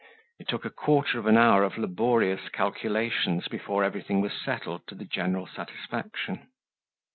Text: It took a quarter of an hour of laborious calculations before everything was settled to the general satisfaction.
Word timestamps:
It 0.39 0.47
took 0.47 0.65
a 0.65 0.71
quarter 0.71 1.19
of 1.19 1.27
an 1.27 1.37
hour 1.37 1.63
of 1.63 1.77
laborious 1.77 2.49
calculations 2.49 3.47
before 3.47 3.83
everything 3.83 4.19
was 4.19 4.31
settled 4.33 4.87
to 4.87 4.95
the 4.95 5.05
general 5.05 5.45
satisfaction. 5.45 6.47